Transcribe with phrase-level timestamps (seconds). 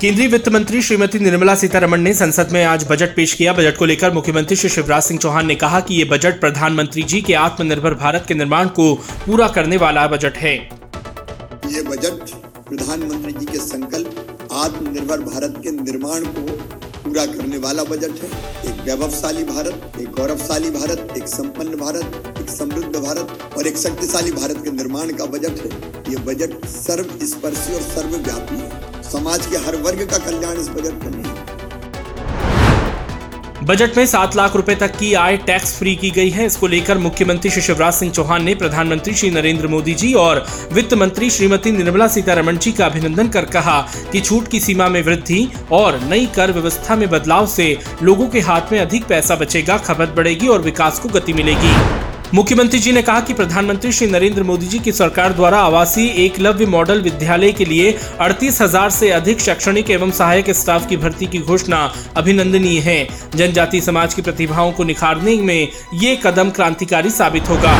[0.00, 3.84] केंद्रीय वित्त मंत्री श्रीमती निर्मला सीतारमण ने संसद में आज बजट पेश किया। बजट को
[3.84, 7.94] लेकर मुख्यमंत्री श्री शिवराज सिंह चौहान ने कहा कि ये बजट प्रधानमंत्री जी के आत्मनिर्भर
[7.94, 8.94] भारत के निर्माण को
[9.26, 12.30] पूरा करने वाला बजट है। ये बजट
[12.68, 16.56] प्रधानमंत्री जी के संकल्प आत्मनिर्भर भारत के निर्माण को
[17.02, 18.30] पूरा करने वाला बजट है।
[18.64, 24.32] एक वैभवशाली भारत, एक गौरवशाली भारत, एक संपन्न भारत, एक समृद्ध भारत और एक शक्तिशाली
[24.32, 25.70] भारत के निर्माण का बजट है।
[26.10, 31.10] ये बजट सर्वस्पर्शी और सर्वव्यापी है। समाज के हर वर्ग का कल्याण इस बजट में
[31.10, 31.48] नहीं।
[33.66, 36.98] बजट में सात लाख रुपए तक की आय टैक्स फ्री की गई है। इसको लेकर
[36.98, 41.72] मुख्यमंत्री श्री शिवराज सिंह चौहान ने प्रधानमंत्री श्री नरेंद्र मोदी जी और वित्त मंत्री श्रीमती
[41.72, 43.80] निर्मला सीतारमण जी का अभिनंदन कर कहा
[44.12, 48.40] कि छूट की सीमा में वृद्धि और नई कर व्यवस्था में बदलाव से लोगों के
[48.40, 51.74] हाथ में अधिक पैसा बचेगा, खपत बढ़ेगी और विकास को गति मिलेगी।
[52.34, 56.66] मुख्यमंत्री जी ने कहा कि प्रधानमंत्री श्री नरेंद्र मोदी जी की सरकार द्वारा आवासीय एकलव्य
[56.66, 61.38] मॉडल विद्यालय के लिए अड़तीस हज़ार से अधिक शैक्षणिक एवं सहायक स्टाफ की भर्ती की
[61.38, 61.80] घोषणा
[62.16, 67.76] अभिनंदनीय है। जनजाति समाज की प्रतिभाओं को निखारने में ये कदम क्रांतिकारी साबित होगा।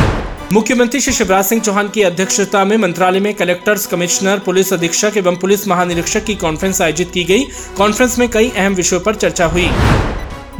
[0.51, 5.35] मुख्यमंत्री श्री शिवराज सिंह चौहान की अध्यक्षता में मंत्रालय में कलेक्टर्स, कमिश्नर, पुलिस अधीक्षक एवं
[5.35, 7.47] पुलिस महानिरीक्षक की कॉन्फ्रेंस आयोजित की गई।
[7.77, 9.69] कॉन्फ्रेंस में कई अहम विषयों पर चर्चा हुई।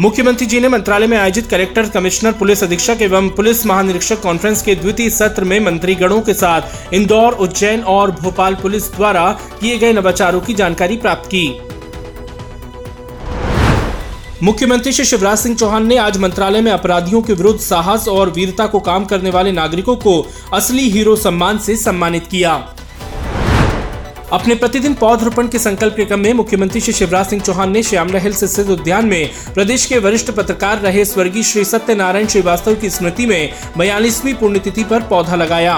[0.02, 4.76] मुख्यमंत्री जी ने मंत्रालय में आयोजित कलेक्टर, कमिश्नर, पुलिस अधीक्षक एवं पुलिस महानिरीक्षक कॉन्फ्रेंस के
[4.76, 10.42] द्वितीय सत्र में मंत्रीगणों के साथ इंदौर उज्जैन और भोपाल पुलिस द्वारा किए गए नवाचारों
[10.42, 11.48] की जानकारी प्राप्त की।
[14.44, 18.68] मुख्यमंत्री श्री शिवराज सिंह चौहान ने आज मंत्रालय में अपराधियों के विरुद्ध साहस और वीरता
[18.68, 20.22] को काम करने वाले नागरिकों को
[20.54, 22.58] असली हीरो सम्मान से सम्मानित किया।
[24.34, 28.20] अपने प्रतिदिन पौधरोपण के संकल्प के क्रम में मुख्यमंत्री श्री शिवराज सिंह चौहान ने श्यामला
[28.20, 33.26] हिल्स स्थित उद्यान में प्रदेश के वरिष्ठ पत्रकार रहे स्वर्गीय श्री सत्यनारायण श्रीवास्तव की स्मृति
[33.26, 35.76] में बयालीसवीं पुण्यतिथि पर पौधा लगाया।